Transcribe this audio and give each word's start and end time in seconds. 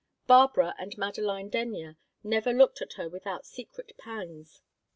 Barbara 0.25 0.73
and 0.79 0.97
Madeline 0.97 1.47
Denyer 1.49 1.95
never 2.23 2.51
looked 2.53 2.81
at 2.81 2.93
her 2.93 3.07
without 3.07 3.45
secret 3.45 3.95
pangs. 3.99 4.63